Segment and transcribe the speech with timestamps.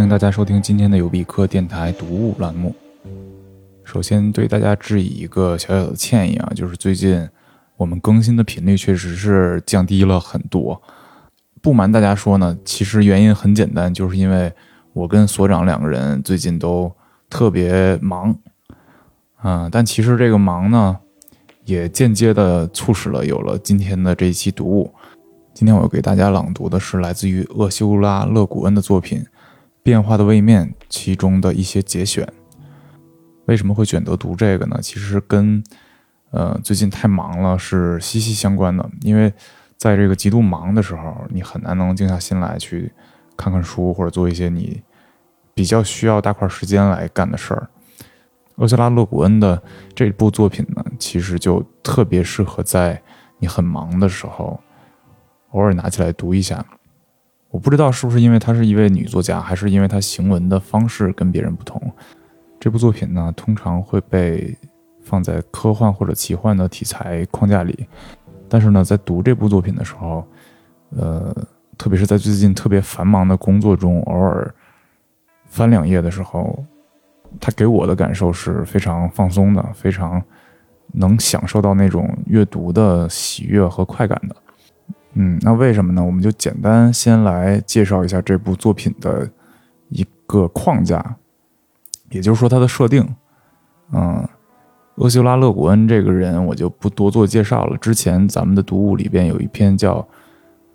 [0.00, 2.74] 欢迎大家收听今天的有必课电台读物栏目。
[3.84, 7.28] 首先对大家致以一个小小的歉意啊，就是最近
[7.76, 10.80] 我们更新的频率确实是降低了很多。
[11.60, 14.50] 不瞒大家说呢，其实原因很简单，就是因为
[14.94, 16.90] 我跟所长两个人最近都
[17.28, 18.34] 特别忙，
[19.36, 20.96] 啊，但其实这个忙呢，
[21.66, 24.94] 也间接的促使了有了今天的这一期读物。
[25.52, 29.22] 今天我要给大家朗读的是来自于厄修拉·勒古恩的作品。
[29.82, 32.26] 变化的位面，其中的一些节选。
[33.46, 34.78] 为什么会选择读这个呢？
[34.82, 35.62] 其实跟，
[36.30, 38.88] 呃，最近太忙了是息息相关的。
[39.02, 39.32] 因为
[39.76, 42.92] 在这个极度忙的时候，你很难能静下心来去
[43.36, 44.82] 看看书，或者做一些你
[45.54, 47.68] 比较需要大块时间来干的事儿。
[48.56, 49.60] 厄修拉·勒古恩的
[49.94, 53.02] 这部作品呢，其实就特别适合在
[53.38, 54.60] 你很忙的时候，
[55.52, 56.64] 偶尔拿起来读一下。
[57.50, 61.80] 我不知道是不是因为她是一位女作家，还是因为她行文的方式跟别人不同。
[62.58, 64.56] 这部作品呢，通常会被
[65.02, 67.86] 放在科幻或者奇幻的题材框架里。
[68.48, 70.24] 但是呢，在读这部作品的时候，
[70.90, 71.34] 呃，
[71.78, 74.54] 特别是在最近特别繁忙的工作中，偶尔
[75.46, 76.64] 翻两页的时候，
[77.40, 80.22] 它给我的感受是非常放松的，非常
[80.92, 84.36] 能享受到那种阅读的喜悦和快感的。
[85.14, 86.04] 嗯，那为什么呢？
[86.04, 89.28] 我们就简单先来介绍一下这部作品的
[89.88, 91.16] 一个框架，
[92.10, 93.06] 也就是说它的设定。
[93.92, 94.28] 嗯，
[94.94, 97.76] 厄修拉·勒古恩这个人我就不多做介绍了。
[97.78, 99.96] 之前咱们的读物里边有一篇叫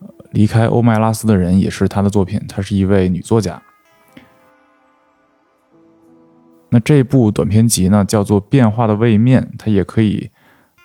[0.31, 2.41] 《离开欧麦拉斯的人》，也是他的作品。
[2.47, 3.61] 她是一位女作家。
[6.69, 10.29] 那这部短篇集呢，叫做《变化的位面》，它也可以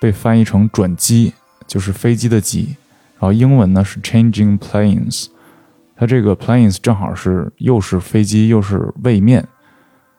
[0.00, 1.34] 被翻译成“转机”，
[1.66, 2.76] 就是飞机的机。
[3.20, 5.26] 然后英文呢是 changing planes，
[5.94, 9.46] 它这个 planes 正好是又是飞机又是位面，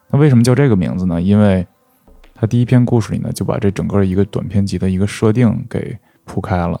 [0.08, 1.20] 那为什么叫这个名字呢？
[1.20, 1.66] 因为
[2.32, 6.80] 它第一篇故事里呢就把这整个一个短篇集的一个设定给铺开了，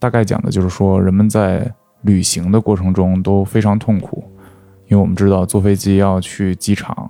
[0.00, 4.24] 大概讲的就是说人们在旅行的过程中都非常痛苦，
[4.88, 7.08] 因为我们知道坐飞机要去机场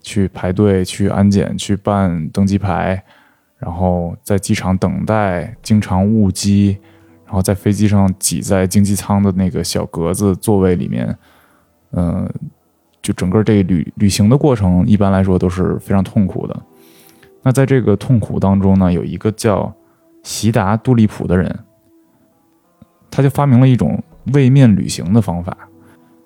[0.00, 3.00] 去排队去安检去办登机牌，
[3.56, 6.78] 然后在机场等待，经常误机。
[7.28, 11.14] 然后在飞机上挤在经济舱的那个小格子座位里面，
[11.90, 12.26] 嗯，
[13.02, 16.58] 就整个这旅旅行的过程，一般来说都是非常痛苦的。
[17.42, 19.70] 那在这个痛苦当中呢，有一个叫
[20.22, 21.54] 席达·杜利普的人，
[23.10, 24.02] 他就发明了一种
[24.32, 25.54] 位面旅行的方法。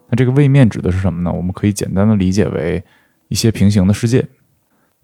[0.08, 1.32] 那这个位面指的是什么呢？
[1.32, 2.80] 我们可以简单的理解为
[3.26, 4.24] 一些平行的世界。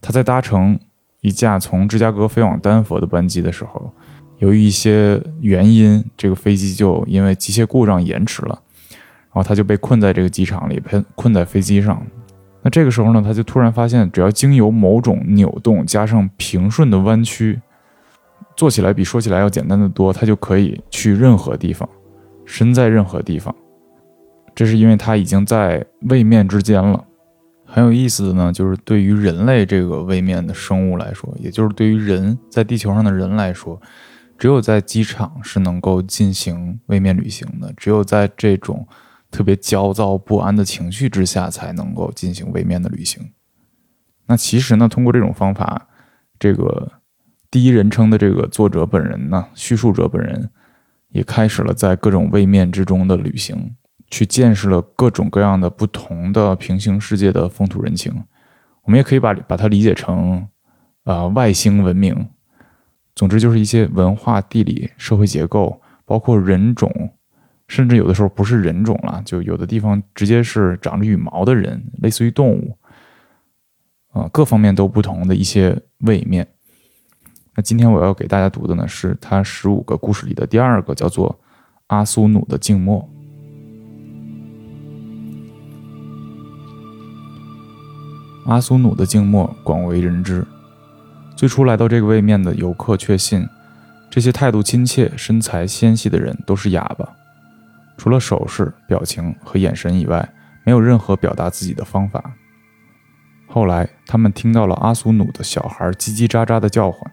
[0.00, 0.78] 他在搭乘
[1.22, 3.92] 一架从芝加哥飞往丹佛的班机的时候。
[4.38, 8.60] 由于一些原因，这个飞机就因为机械故障延迟了，
[8.90, 12.00] 然后他就被困在这个机场里，被困在飞机上。
[12.62, 17.60] 那这个时候呢，他就突然发现，只要经由某种扭动加上平顺的弯曲，
[18.56, 21.88] 做起来比说起来要简单的多，他就可以去任何地方，
[22.44, 23.54] 身在任何地方。
[24.54, 27.04] 这是因为他已经在位面之间了。
[27.64, 33.80] 很有意思的呢，就是对于人类这个位面的生物来说，也就是对于人在地球上的人来说。
[34.38, 38.86] 只有在机场是能够进行位面旅行的，只有在这种
[39.32, 43.32] 特别焦躁不安的情绪之下才能够进行位面的旅行。
[44.26, 45.88] 那其实呢，通过这种方法，
[46.38, 46.92] 这个
[47.50, 50.48] 第一人称的这个作者本人呢，叙述者本人
[51.08, 53.74] 也开始了在各种位面之中的旅行，
[54.08, 58.24] 去见识了各种各样的不同的平行世界的风土人情。
[58.84, 60.46] 我们也可以把把它理解成，
[61.02, 62.28] 啊，外星文明。
[63.18, 66.88] 总之就是一些文化、地理、社会结构，包括人种，
[67.66, 72.78] 甚至有的时候不是人种了，就有的地方直接是长着羽毛的人，类似于动物，
[74.12, 76.46] 啊，各方面都不同的一些位面。
[77.56, 81.28] 那今天我要给大家读的呢，是他十五个故事里的第二个，叫做
[81.88, 83.02] 《阿苏努的静默》。
[88.48, 90.46] 阿苏努的静默广为人知。
[91.38, 93.48] 最初来到这个位面的游客确信，
[94.10, 97.08] 这些态度亲切、身材纤细的人都是哑巴，
[97.96, 100.28] 除了手势、表情和眼神以外，
[100.64, 102.32] 没有任何表达自己的方法。
[103.46, 107.08] 后来，他们听到了阿苏努的小孩叽叽喳喳的叫唤；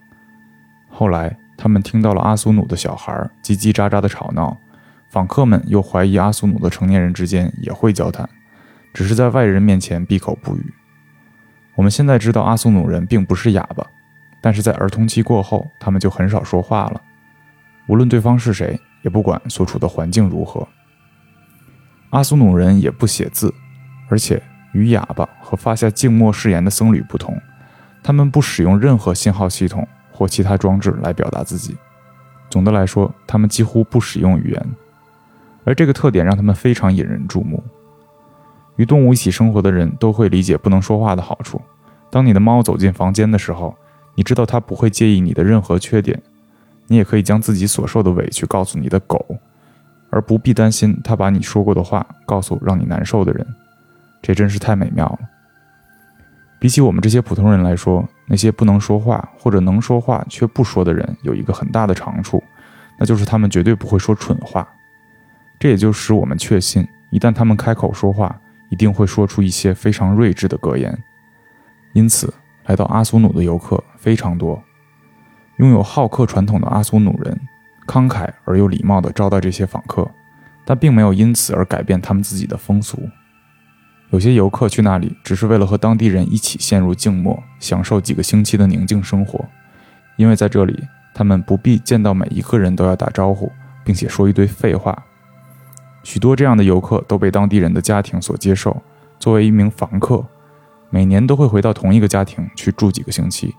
[0.90, 3.12] 后来，他们听到了阿苏努的小孩
[3.44, 4.58] 叽叽喳喳的吵闹。
[5.08, 8.28] 访客们又怀疑阿苏努的成年人之间也会交谈，
[8.92, 10.74] 只是在外人面前闭口不语。
[11.76, 13.86] 我们现在知道阿苏努人并不是哑巴，
[14.40, 17.00] 但是在儿童期过后，他们就很少说话了。
[17.88, 20.66] 无论对方是谁，也不管所处的环境如何。
[22.10, 23.52] 阿苏努人也不写字，
[24.08, 24.42] 而且
[24.72, 27.36] 与哑巴和发下静默誓言的僧侣不同，
[28.02, 31.76] 他们不使用任何信号系统或其他装置来表达自己。
[32.48, 34.66] 总的来说，他们几乎不使用语言，
[35.64, 37.62] 而这个特点让他们非常引人注目。
[38.76, 41.60] 与动物一起生活的人都会理解不能说话的好处。
[42.10, 43.76] 当你的猫走进房间的时候，
[44.16, 46.20] 你知道他不会介意你的任何缺点。
[46.88, 49.24] 你也可以将自己所受的委屈告诉你的狗，
[50.10, 53.46] 而不必担心他把你说过的话告诉让你难受的人。
[54.22, 55.18] 这真是太美妙了。
[56.58, 62.42] 比起我们这些普通人来说，那些不能说话或者能说话却不说的人有一个很大的长处，
[62.98, 64.66] 那就是他们绝对不会说蠢话。
[65.58, 68.40] 这也就使我们确信，一旦他们开口说话，
[68.70, 70.96] 一定会说出一些非常睿智的格言。
[71.94, 72.32] 因此，
[72.66, 74.62] 来到阿苏努的游客非常多。
[75.58, 77.40] 拥有好客传统的阿苏努人，
[77.86, 80.08] 慷慨而又礼貌地招待这些访客，
[80.64, 83.08] 但并没有因此而改变他们自己的风俗。
[84.10, 89.44] 有些游客去那里只是为了和当地人一起陷入静默，享受几个星期的宁静生活，
[90.16, 90.84] 因为在这里，
[91.14, 93.50] 他们不必见到每一个人都要打招呼，
[93.84, 95.04] 并且说一堆废话。
[96.04, 98.80] 许多这样的游客都被当地人的家庭所接受，
[99.18, 100.24] 作为一名房客，
[100.90, 103.54] 每年都会回到同一个家庭去住几个星期，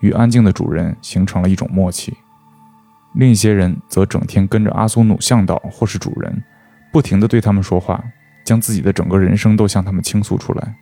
[0.00, 2.16] 与安静的主人形成了一种默契。
[3.14, 6.42] 另一些人则整天跟着阿苏努向导或是主人，
[6.92, 8.02] 不停地对他们说话，
[8.44, 10.76] 将自己的整个人生都向他们倾诉出来。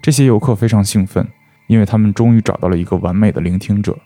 [0.00, 1.26] 这些游客非常兴奋，
[1.66, 3.98] 因为他们终于找到了一个完美的聆听者，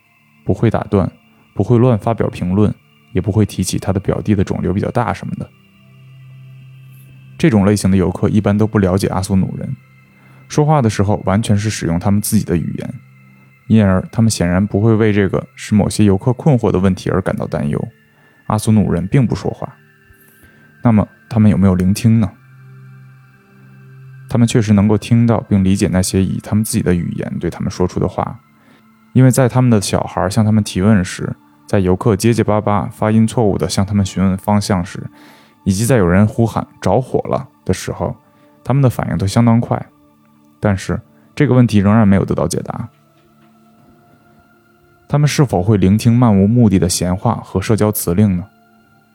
[0.44, 1.11] 不会打断，
[1.55, 2.75] 不会乱发表评论，
[3.12, 5.49] 也不会提起他的表弟的肿瘤比较大什么的。
[7.37, 9.77] 这种类型的游客一般都不了解阿苏努人，
[10.50, 12.94] 说话的时候完全是使用他们自己的语言，
[13.69, 17.82] 因而他们显然不会为这个使某些游客困惑的问题而感到担忧。
[18.49, 19.76] 阿苏努人并不说话，
[20.82, 22.32] 那么他们有没有聆听呢？
[24.29, 28.41] 他们确实能够听到并理解那些以他们自己的语言对他们说出的话，
[29.12, 31.32] 因为在他们的小孩向他们提问时，
[31.69, 35.00] 在游客结结巴巴、发音错误地向他们询问方向时。
[35.64, 38.17] 以及在有人呼喊“着火了”的时候，
[38.64, 39.87] 他们的反应都相当快，
[40.61, 41.01] 但是
[41.35, 42.89] 这个问题仍然没有得到解答。
[45.09, 48.45] 他们是否会聆听漫无目的的闲话和社交辞令呢？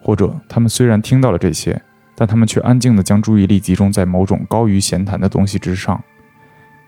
[0.02, 1.82] 或者，他们虽然听到了这些，
[2.16, 6.04] 但他们却安静地将注意力集中在某种高于闲谈的东西之上？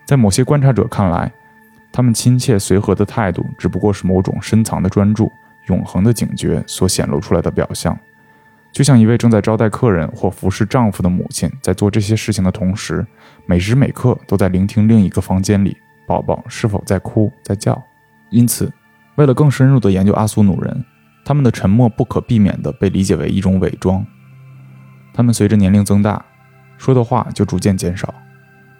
[0.06, 1.32] 在某些观察者看来，
[1.92, 5.30] 他们亲切随和的态度只不过是某种深藏的专注、
[5.68, 7.98] 永恒的警觉所显露出来的表象。
[8.72, 13.04] 就像一位正在招待客人或服侍丈夫的母亲，在做这些事情的同时，
[13.46, 15.76] 每时每刻都在聆听另一个房间里
[16.06, 17.82] 宝宝是否在哭在叫。
[18.30, 18.72] 因此，
[19.16, 20.84] 为了更深入地研究阿苏努人，
[21.24, 24.06] 他们的沉默不可避免地被理解为一种伪装。
[25.12, 26.24] 他们随着年龄增大，
[26.76, 28.14] 说的话就逐渐减少，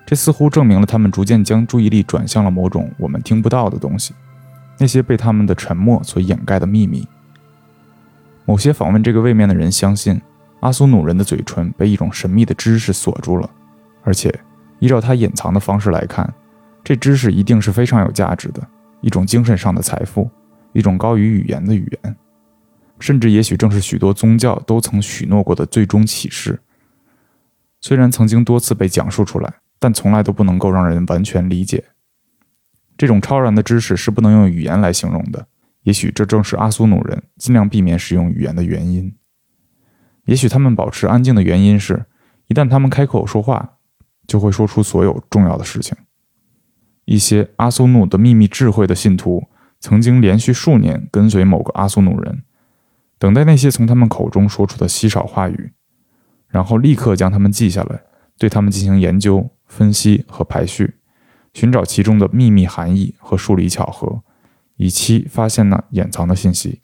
[0.07, 4.15] 这似乎证明了他们逐渐将注意力转向了某种我们听不到的东西，
[4.79, 7.09] 那些被他们的沉默所掩盖的秘密。
[8.49, 10.19] 某些访问这个位面的人相信，
[10.61, 13.51] 阿苏努人的嘴唇被一种神秘的知识锁住了，
[14.03, 14.35] 而且
[14.79, 16.33] 依照他隐藏的方式来看，
[16.83, 18.67] 这知识一定是非常有价值的，
[19.03, 20.31] 一种精神上的财富，
[20.73, 22.17] 一种高于语言的语言，
[22.99, 26.59] 甚至也许正是许多宗教都曾许诺过的最终启示。
[27.83, 31.85] 虽然曾经多次被讲述出来，但从来都不能够让人完全理解。
[32.97, 35.47] 这种超然的知识是不能用语言来形容的。
[35.89, 39.17] 也许这正是阿苏努人尽量避免使用语言的原因。
[40.27, 42.05] 也许他们保持安静的原因是，
[42.49, 43.79] 一旦他们开口说话，
[44.27, 45.97] 就会说出所有重要的事情。
[47.07, 49.47] 一些阿苏努的秘密智慧的信徒
[49.81, 52.43] 曾经连续数年跟随某个阿苏努人，
[53.19, 55.73] 等待那些从他们口中说出的稀少话语，
[56.49, 58.03] 然后立刻将他们记下来，
[58.37, 60.97] 对他们进行研究、分析和排序，
[61.55, 64.23] 寻找其中的秘密含义和数理巧合。
[64.79, 66.81] 以期发现那掩藏的信息。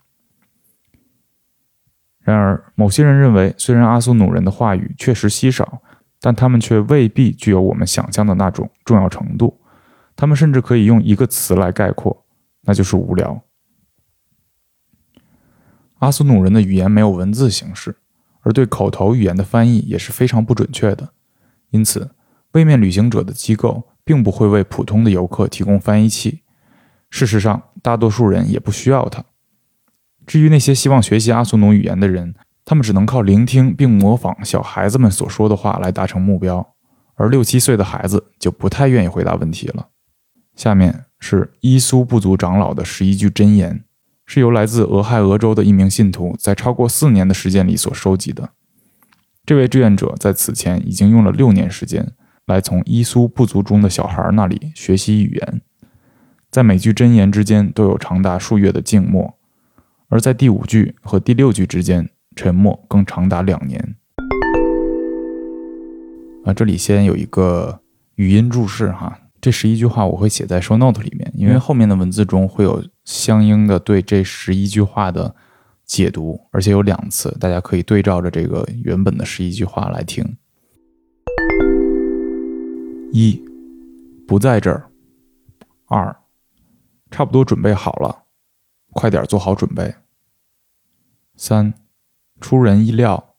[2.21, 5.83] 然而，某些人认为，虽然阿苏努人的话语确实稀少，
[6.21, 9.61] 但他们却未必具有我们想象的那种重要程度。
[10.17, 12.25] 他们甚至可以用一个词来概括，
[12.63, 13.43] 那就是无聊。
[15.99, 17.97] 阿苏努人的语言没有文字形式，
[18.41, 21.13] 而对口头语言的翻译也是非常不准确的。
[21.71, 22.13] 因此，
[22.53, 26.41] 位面旅行者的机构并不会为普通的游客提供翻译器。
[27.11, 29.23] 事实上，大多数人也不需要它。
[30.27, 36.75] 至于那些希望学习阿苏努语言的人，他们只能靠聆听并模仿小孩子们所说的话来达成目标，
[37.15, 39.89] 而六七岁的孩子就不太愿意回答问题了。
[40.57, 43.85] 下面是伊苏部族长老的十一句箴言，
[44.25, 48.49] 是由来自俄亥俄州的一名信徒在超过四年的时间里所收集的。
[49.45, 52.13] 这位志愿者在此前已经用了六年时间
[52.47, 55.61] 来从伊苏部族中的小孩那里学习语言，
[56.55, 59.35] 在每句箴言之间都有长达数月的静默，
[60.07, 63.97] 而在第五句和第六句之间，沉默更长达两年。
[66.45, 67.81] 啊，这里先有一个
[68.15, 75.35] 语音注释哈，这十一句话我会写在 show note 里面，因为后面的文字中会有相应的对这十一句话的
[75.85, 80.25] 解读，而且有两次，大家可以对照着这个原本的十一句话来听。
[83.11, 83.43] 一，
[84.25, 84.89] 不在这儿。
[85.87, 86.17] 二，
[87.15, 88.25] 差不多准备好了，
[88.91, 89.95] 快点做好准备。
[91.37, 91.73] 三，
[92.41, 93.37] 出人意料。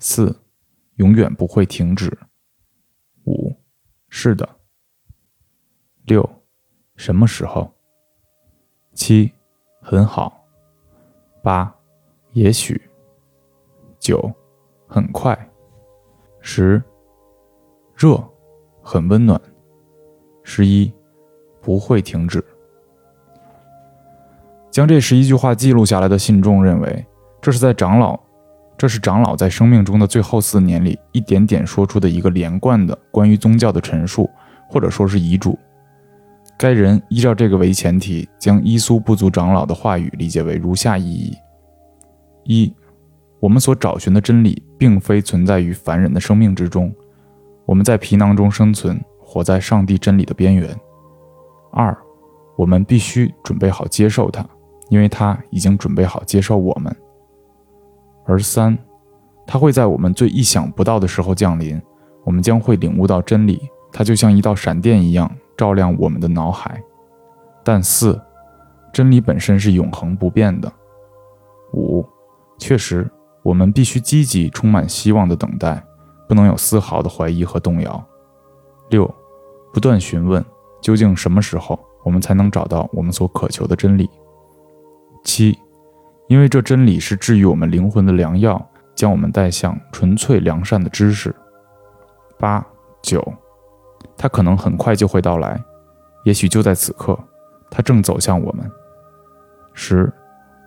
[0.00, 0.40] 四。
[0.96, 2.18] 永远不会停止。
[3.26, 3.56] 五，
[4.08, 4.48] 是的。
[6.06, 6.28] 六，
[6.96, 7.72] 什么时候？
[8.92, 9.32] 七，
[9.80, 10.44] 很好。
[11.44, 11.72] 八，
[12.32, 12.90] 也许。
[14.00, 14.32] 九，
[14.88, 15.48] 很快。
[16.40, 16.82] 十，
[17.94, 18.16] 热，
[18.82, 19.40] 很温暖。
[20.42, 20.92] 十一，
[21.60, 22.44] 不会停止。
[24.74, 27.06] 将这十一句话记录下来的信众认为，
[27.40, 28.18] 这是在长老。
[28.76, 34.28] 这是长老在生命中的最后四年里一点点说出的一个连贯的关于宗教的陈述，
[34.68, 35.56] 或者说是遗嘱。
[36.58, 41.36] 该人依照这个为前提，将伊苏部族长老的话语理解为如下意义：
[42.42, 42.74] 一，
[43.38, 46.92] 我们所找寻的真理并非存在于凡人的生命之中，
[47.64, 50.68] 我们在皮囊中生存，活在上帝真理的边缘；
[51.70, 51.96] 二，
[52.56, 54.44] 我们必须准备好接受它，
[54.88, 56.94] 因为它已经准备好接受我们。
[58.26, 58.76] 而三，
[59.46, 61.80] 它会在我们最意想不到的时候降临，
[62.24, 63.60] 我们将会领悟到真理，
[63.92, 66.82] 它就像一道闪电一样照亮我们的脑海。
[67.62, 68.20] 但四，
[68.92, 70.72] 真理本身是永恒不变的。
[71.72, 72.04] 五，
[72.58, 73.10] 确实，
[73.42, 75.82] 我们必须积极、充满希望的等待，
[76.28, 78.02] 不能有丝毫的怀疑和动摇。
[78.90, 79.12] 六，
[79.72, 80.44] 不断询问，
[80.80, 84.08] 究竟什么时候我们才能找到我们所渴求的真理？
[85.24, 85.58] 七。
[86.28, 91.34] 因为这真理是治愈我们灵魂的良药，将我们带向纯粹良善的知识。
[92.38, 92.64] 八
[93.02, 93.22] 九，
[94.16, 95.62] 它可能很快就会到来，
[96.24, 97.18] 也许就在此刻，
[97.70, 98.68] 它正走向我们。
[99.74, 100.10] 十，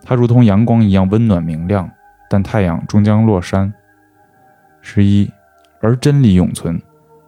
[0.04, 1.90] 它如同阳光一样温暖明亮，
[2.30, 3.72] 但太阳终将落山。
[4.80, 5.28] 十一，
[5.80, 6.80] 而真理永存，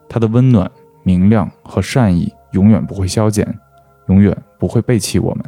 [0.07, 0.71] 它的温暖、
[1.03, 3.45] 明亮和善意永远不会消减，
[4.07, 5.45] 永远不会背弃我们。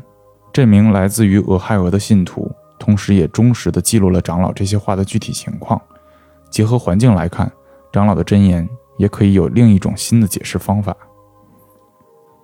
[0.53, 2.49] 这名来自于俄亥俄的信徒。
[2.77, 5.81] 同时，也忠实地记录了长老这些话的具体情况。
[6.49, 7.51] 结合环境来看，
[7.91, 8.67] 长老的箴言
[8.97, 10.95] 也可以有另一种新的解释方法。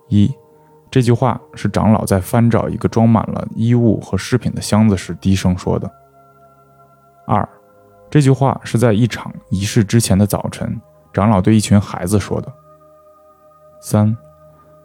[0.08, 0.34] 一，
[0.90, 5.88] 这句话是长老在翻找一个装满了衣物和饰品的箱子时低声说的。
[7.26, 7.46] 二，
[8.08, 10.80] 这句话是在一场仪式之前的早晨，
[11.12, 12.50] 长老对一群孩子说的。
[13.80, 14.16] 三，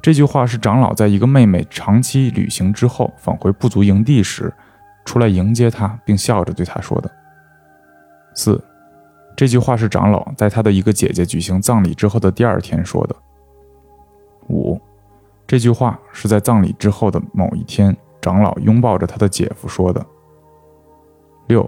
[0.05, 4.53] 这句话是长老在一个妹妹长期旅行之后返回部族营地时。
[5.03, 7.09] 出来迎接她，并笑着对她说的。
[8.35, 8.63] 四，
[9.35, 13.15] 这句话是长老在他的一个姐姐举行葬礼之后的第二天说的。
[14.47, 14.79] 五，
[15.47, 20.05] 这句话是在葬礼之后的某一天，长老拥抱着他的姐夫说的。
[21.47, 21.67] 六，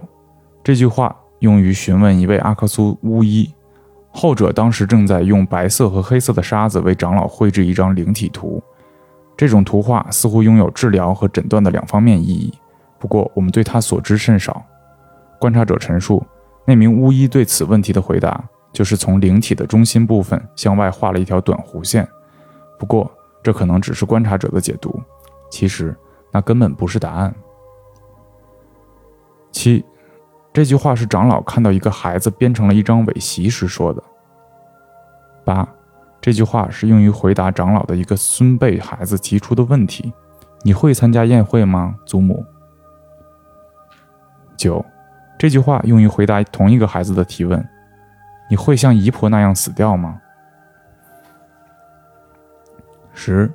[0.62, 3.52] 这句话用于询问一位阿克苏巫医，
[4.10, 8.62] 后者当时正在用白色和黑色的沙子为长老绘制一张灵体图，
[9.36, 12.52] 这种图画似乎拥有治疗和诊断的两方面意义。
[12.98, 14.64] 不过，我们对他所知甚少。
[15.38, 16.26] 观察者陈述，
[16.64, 22.06] 那名巫医对此问题的回答就是从灵体的中心部分向外画了一条短弧线。
[22.76, 23.08] 不过，
[23.40, 25.00] 这可能只是观察者的解读，
[25.48, 25.96] 其实
[26.32, 27.32] 那根本不是答案。
[29.52, 29.84] 七，
[30.52, 34.02] 这句话是长老看到一个孩子编成了一张尾席时说的。
[35.44, 35.66] 八，
[36.20, 40.12] 这句话是用于回答长老的一个孙辈孩子提出的问题
[40.62, 42.44] ：“你会参加宴会吗，祖母？”
[44.56, 44.84] 九，
[45.38, 47.64] 这句话用于回答同一个孩子的提问
[48.50, 50.20] ：“你会像姨婆那样死掉吗？”
[53.14, 53.50] 十，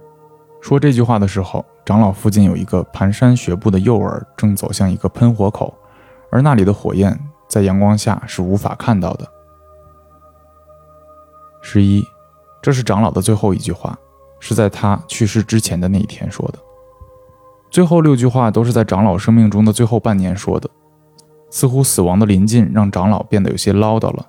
[0.62, 5.76] 说这句话的时候，长老附近有一个蹒跚学步的幼儿正走向一个喷火口，
[6.34, 9.32] 而那里的火焰在阳光下是无法看到的。
[11.62, 12.04] 十一，
[12.60, 13.96] 这是长老的最后一句话，
[14.40, 16.58] 是在他去世之前的那一天说的。
[17.70, 20.68] 最后六句话都是在长老生命中的最后半年说的。
[21.52, 24.26] 似乎死亡的临近让长老变得有些唠叨了。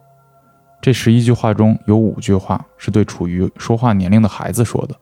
[0.82, 4.94] 这十一句话中有五句话是对处于说话年龄的孩子说的，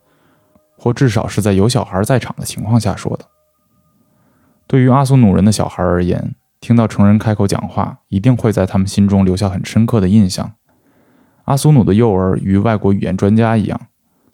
[0.79, 3.25] 或至少是在有小孩在场的情况下说的。
[4.69, 10.55] 对于阿苏努人的小孩而言，听到成人开口讲话，一定会在他们心中留下很深刻的印象。
[11.45, 13.89] 阿苏努的幼儿与外国语言专家一样，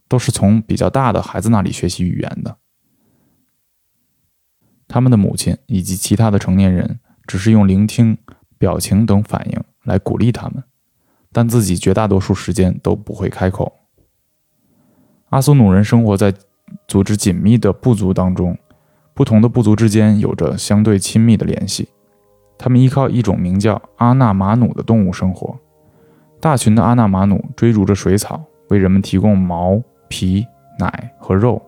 [0.07, 2.59] 都是从比较大的孩子那里学习语言的。
[4.87, 8.19] 他们的母亲以及其他的成年人只是用聆听、
[8.59, 10.63] 表情等反应来鼓励他们，
[11.33, 13.73] 但自己绝大多数时间都不会开口。
[15.31, 16.35] 阿苏努人生活在
[16.87, 18.59] 组织紧密的部族当中，
[19.15, 21.89] 不同的部族之间有着相对亲密的联系。
[22.59, 25.57] 他们依靠一种名叫阿纳马努的动物生活。
[26.41, 30.47] 大群的阿纳马努追逐着水草，为人们提供毛、皮、
[30.79, 31.63] 奶和肉。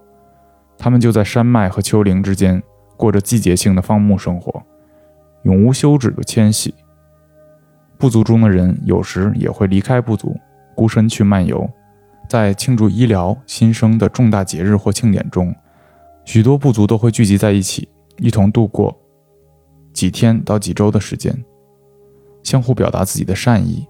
[0.77, 2.63] 他们就在山脉和丘陵之间
[2.97, 4.63] 过着季节性的放牧生活，
[5.43, 6.75] 永无休止的迁徙。
[7.99, 10.37] 部族中的人有时也会离开部族，
[10.75, 11.69] 孤身去漫游。
[12.29, 15.55] 在庆祝医疗新生的重大节日或庆典中，
[16.25, 18.97] 许多部族都会聚集在一起，一同度过。
[19.93, 21.45] 几天到几周的时间，
[22.43, 23.87] 相互表达自己的善意，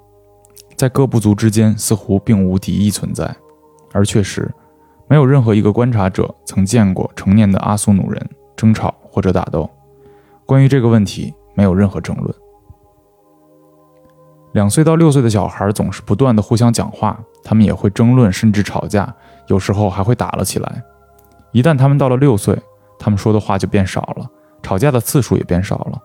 [0.77, 3.37] 在各部族之间似乎并无敌意存在，
[3.93, 4.51] 而确实，
[5.09, 9.69] 没有任何一个观察者曾见过成年的阿苏努人争吵或者打斗。
[10.47, 12.35] 关于这个问题，没有任何争论。
[14.53, 19.15] 两岁到六岁的小孩总是不断的互相讲话，他们也会争论甚至吵架，
[19.47, 20.83] 有时候还会打了起来。
[21.53, 22.61] 一旦他们到了六岁，
[22.99, 24.29] 他们说的话就变少了。
[24.63, 26.01] 吵架的次数也变少了。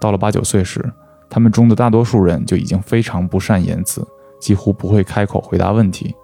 [0.00, 0.84] 到了八九岁时，
[1.28, 4.06] 他们中的大多数人就已经非常不善言辞，
[4.40, 6.14] 几乎不会开口回答问题，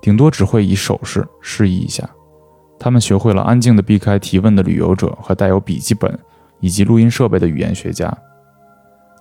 [0.00, 2.08] 顶多只会以手势示意一下。
[2.78, 6.18] 他们学会了安静地避开提问的旅游者和带有笔记本
[6.60, 8.12] 以及录音设备的语言学家。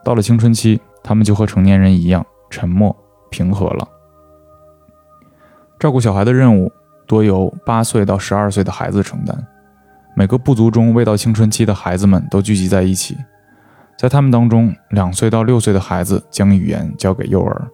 [0.03, 2.95] 到了青春期，他们就和成年人一样沉默
[3.29, 3.87] 平和了。
[5.79, 6.71] 照顾小孩的任务
[7.07, 9.47] 多由八岁到十二岁的孩子承担。
[10.15, 13.17] 每个部族中未到青春期的孩子们都聚集在一起，
[13.97, 17.67] 在他们当中，两岁到六岁的孩子将语言交给幼儿，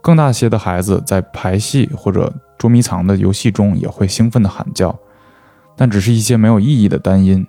[0.00, 4.98] 更大些的孩子在排戏或者捉迷藏的游戏中也会兴奋地喊叫，
[5.76, 7.46] 但只是一些没有意义的单音。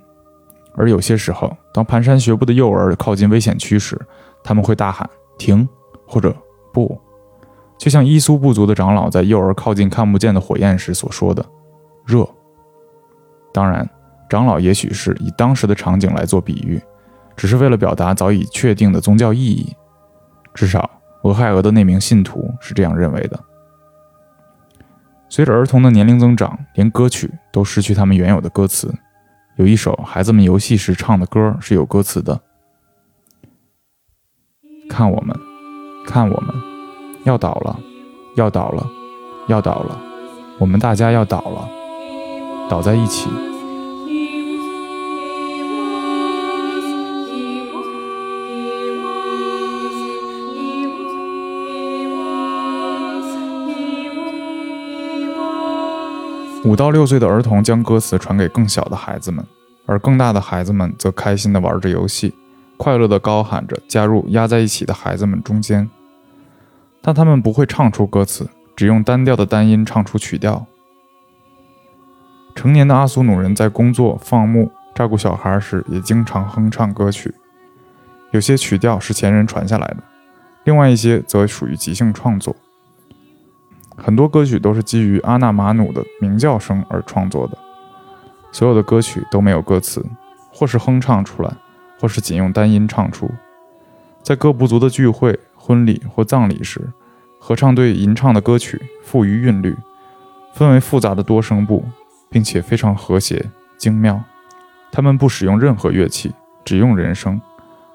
[0.75, 3.97] 而有些时候，当蹒跚学步的幼儿靠近危险区时，
[4.43, 5.67] 他们会大喊“停”
[6.05, 6.35] 或者
[6.73, 6.99] “不”，
[7.79, 11.45] 就像伊苏部族的长老在幼儿靠近看不见的火焰时所说的
[12.05, 12.27] “热”。
[13.53, 13.89] 当然。
[14.29, 16.79] 长老也许是以当时的场景来做比喻，
[17.35, 19.75] 只是为了表达早已确定的宗教意义。
[20.53, 20.89] 至少
[21.23, 23.39] 俄亥俄的那名信徒是这样认为的。
[25.27, 28.93] 随着儿童的年龄增长，连歌曲都失去他们原有的歌词。
[29.57, 32.39] 有一首孩子们游戏时唱的歌是有歌词的
[34.89, 35.35] ：“看我们，
[36.07, 36.55] 看我们，
[37.25, 37.79] 要倒了，
[38.35, 38.87] 要倒了，
[39.47, 39.99] 要倒了，
[40.59, 41.69] 我们大家要倒了，
[42.69, 43.29] 倒在一起。”
[56.65, 59.45] 五到六岁的儿童将歌词传给更小的孩子们，
[59.85, 62.35] 而更大的孩子们则开心地玩着游戏，
[62.75, 65.89] 快乐地高喊着，加入压在一起的孩子们中间。
[67.01, 70.65] 但他们不会唱出歌词，只用单调的单音唱出曲调。
[72.53, 77.33] 成年的阿苏努人在工作、放牧、照顾小孩时，也经常哼唱歌曲。
[78.31, 80.03] 有些曲调是前人传下来的，
[80.65, 82.53] 另外一些则属于即兴创作。
[83.99, 87.57] 很多歌曲都是基于阿纳马努的鸣叫声而创作的，
[88.51, 90.03] 所有的歌曲都没有歌词，
[90.51, 91.51] 或是哼唱出来，
[91.99, 93.29] 或是仅用单音唱出。
[94.23, 96.91] 在各部族的聚会、婚礼或葬礼时，
[97.39, 99.75] 合唱队吟唱的歌曲富于韵律，
[100.53, 101.85] 分为复杂的多声部，
[102.29, 103.45] 并且非常和谐
[103.77, 104.21] 精妙。
[104.91, 106.33] 他们不使用任何乐器，
[106.65, 107.39] 只用人声。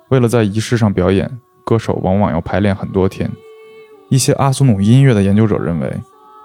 [0.08, 3.30] 为了在仪式上表演，歌手往往要排练很多天。
[4.14, 5.92] 一些阿苏努音乐的研究者认为，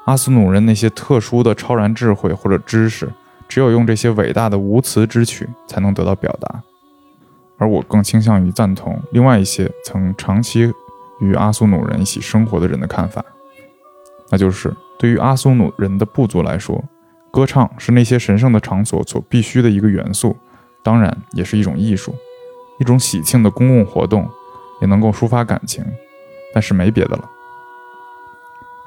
[0.05, 3.07] 阿苏努人那些特殊的超然智慧或者知识，
[3.47, 6.63] 只有用这些伟大的无词之曲才能得到表达。
[7.59, 10.73] 而我更倾向于赞同另外一些曾长期
[11.19, 13.23] 与阿苏努人一起生活的人的看法，
[14.31, 16.83] 那就是对于阿苏努人的部族来说，
[17.29, 20.35] 歌唱是那些神圣的场所所必须的一个元素，
[20.81, 22.15] 当然也是一种艺术，
[22.79, 24.27] 一种喜庆的公共活动，
[24.81, 25.85] 也能够抒发感情，
[26.51, 27.29] 但是没别的了。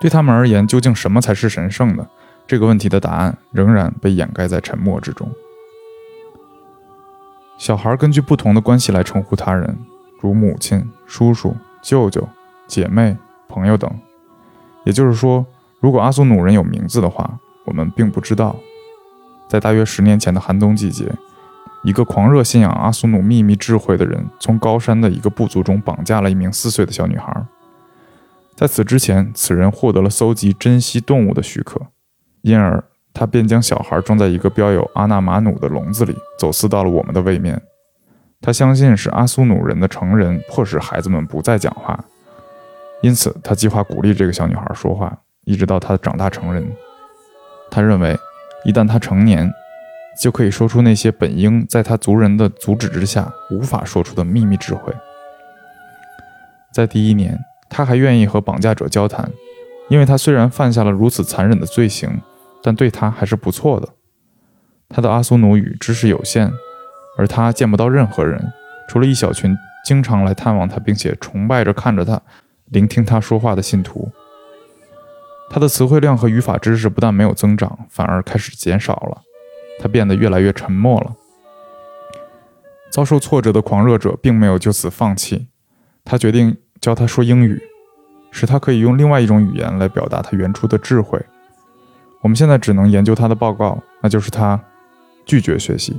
[0.02, 2.04] 对他们而言，究竟什么才是神圣的？
[2.44, 5.30] 这个问题的答案仍然被掩盖在沉默之中。
[7.56, 9.78] 小孩根据不同的关系来称呼他人，
[10.20, 12.28] 如母亲、叔叔、舅舅、
[12.66, 13.16] 姐妹、
[13.48, 13.88] 朋友等，
[14.84, 15.46] 也就是说，
[15.78, 18.56] 如果阿苏努人有名字的话，我们并不知道。
[19.48, 21.12] 在大约十年前的寒冬季节，
[21.84, 27.46] 一个狂热信仰阿苏努秘密智慧的人，从高山的一个部族中绑架了一名四岁的小女孩。
[28.54, 31.80] 在此之前，此人获得了搜集珍稀动物的许可，
[32.42, 37.60] 因而他便将小孩装在一个标有阿纳马努的笼子里，走私到了我们的位面。
[38.40, 42.04] 他相信是阿苏努人的成人迫使孩子们不再讲话，
[43.02, 46.66] 因此他计划鼓励这个小女孩说话，一直到她长大成人。
[47.70, 48.18] 他认为。
[48.64, 49.52] 一旦他成年，
[50.22, 54.94] 就可以说出那些本应在他族人的阻止之下无法说出的秘密智慧。
[56.72, 57.36] 在第一年，
[57.74, 59.32] 他还愿意和绑架者交谈，
[59.88, 62.20] 因为他虽然犯下了如此残忍的罪行，
[62.62, 63.88] 但对他还是不错的。
[64.90, 66.52] 他的阿苏努语知识有限，
[67.16, 68.52] 而他见不到任何人，
[68.90, 69.56] 除了一小群
[69.86, 72.20] 经常来探望他并且崇拜着看着他、
[72.66, 74.12] 聆听他说话的信徒。
[75.48, 79.22] 他的词汇量和语法知识不但没有增长，反而开始减少了。
[79.80, 81.16] 他变得越来越沉默了。
[82.90, 85.48] 遭受挫折的狂热者并没有就此放弃，
[86.04, 87.58] 他决定教他说英语，
[88.30, 91.18] 使他可以用另外一种语言来表达他原初的智慧。
[92.20, 94.60] 我们现在只能研究他的报告，那就是他
[95.24, 95.98] 拒绝学习。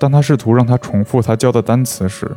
[0.00, 2.30] 当他试图让他重复他教的单词时，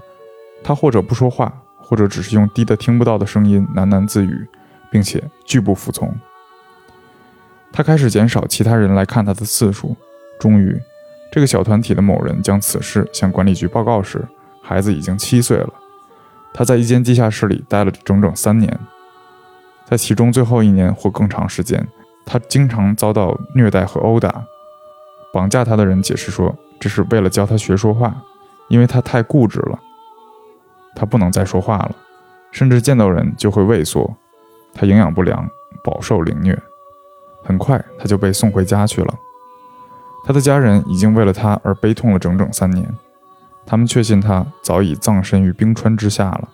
[0.61, 4.45] 他或者不说话，或者只是用低得听不到的声音喃喃自语。
[4.91, 6.09] 并且拒不服从。
[7.73, 9.93] 他开始减少其他人来看他的次数。
[10.39, 10.79] 终于，
[11.29, 14.25] 这个小团体的某人将此事向管理局报告时，
[14.61, 15.73] 孩子已经七岁了。
[16.57, 18.79] 他在一间地下室里待了整整三年，
[19.83, 21.85] 在其中最后一年或更长时间，
[22.25, 24.41] 他经常遭到虐待和殴打。
[25.33, 28.15] 绑架他的人解释说，这是为了教他学说话，
[28.69, 29.77] 因为他太固执了。
[30.95, 31.91] 他不能再说话了，
[32.51, 34.15] 甚至见到人就会畏缩。
[34.73, 35.45] 他营养不良，
[35.83, 36.57] 饱受凌虐，
[37.43, 39.13] 很快他就被送回家去了。
[40.25, 42.97] 他的家人已经为了他而悲痛了整整三年，
[43.65, 46.49] 他们确信他早已葬身于冰川之下了。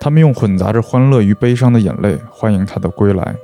[0.00, 3.34] 他们用混杂着欢乐与悲伤的眼泪欢迎他的归来。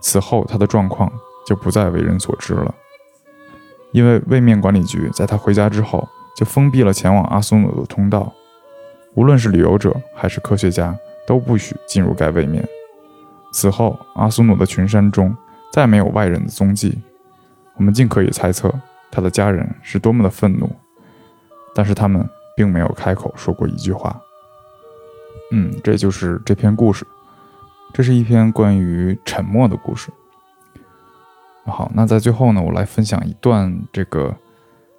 [0.00, 1.12] 此后，他的状况
[1.46, 2.74] 就不再为人所知了，
[3.92, 8.32] 因为位面管理局在他回家之后就封闭了前往阿苏努的通道，
[9.14, 12.66] 无论是旅游者还是科学家都不许进入该位面。
[13.52, 15.36] 此后，阿苏努的群山中
[15.70, 16.98] 再没有外人的踪迹。
[17.76, 18.72] 我们尽可以猜测
[19.10, 20.70] 他的家人是多么的愤怒，
[21.74, 24.20] 但是他们并没有开口说过一句话。
[25.52, 27.06] 嗯，这就是这篇故事。
[27.92, 30.10] 这是一篇关于沉默的故事。
[31.64, 34.34] 好，那在最后呢，我来分享一段这个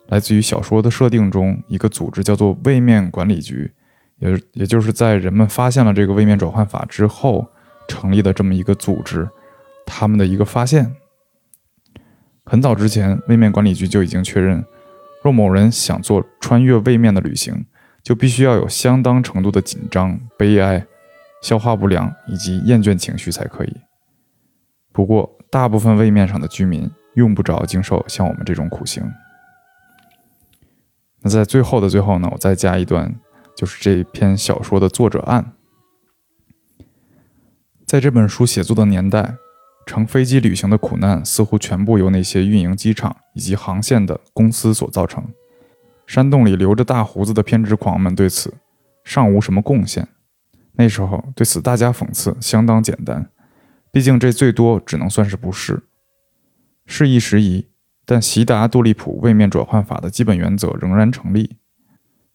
[0.08, 3.72] 来自于小说的设定中一个组织叫做位面管理局，
[4.20, 7.48] 也也就是在人们发现了这个位面转换法之后。
[7.88, 9.28] 成立的这么一个组织，
[9.86, 10.96] 他们的一个发现，
[12.46, 14.64] 很早之前，位面管理局就已经确认，
[15.22, 17.66] 若某人想做穿越位面的旅行，
[18.02, 20.86] 就必须要有相当程度的紧张、悲哀、
[21.42, 23.78] 消化不良以及厌倦情绪才可以。
[24.92, 29.04] 不过，大部分位面上的居民用不着经受像我们这种苦行。
[31.22, 33.16] 那在最后的最后呢，我再加一段，
[33.56, 35.54] 就是这篇小说的作者案。
[37.86, 39.36] 在这本书写作的年代，
[39.86, 45.24] 乘飞机旅行的苦难似乎全部由那些运营机场以及航线的公司所造成。
[46.08, 48.54] 山洞里留着大胡子的偏执狂们对此
[49.04, 50.08] 尚无什么贡献。
[50.74, 53.30] 那时候对此大加讽刺相当简单，
[53.92, 55.84] 毕竟这最多只能算是不是。
[56.86, 57.68] 是一时宜，
[58.06, 61.58] 但习达杜利普位面转换法的基本原则仍然成立：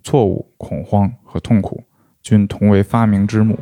[0.03, 1.85] 错误、恐慌和痛苦
[2.23, 3.59] 均同为发明之母。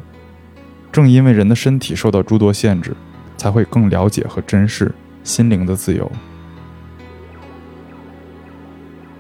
[0.93, 2.95] 正因为人的身体受到诸多限制，
[3.37, 4.93] 才会更了解和珍视
[5.23, 6.11] 心灵的自由。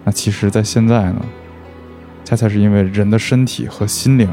[0.04, 1.24] 那其实，在现在呢，
[2.24, 4.28] 恰恰是因为人的身体和心灵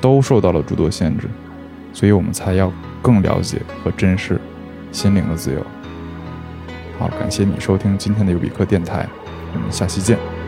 [0.00, 1.28] 都受到了诸多限制，
[1.92, 4.40] 所以我们才要更了解和珍视
[4.90, 5.64] 心灵的自由。
[6.98, 9.08] 好，感谢你收听今天的尤比克电台，
[9.54, 10.41] 我们下期见。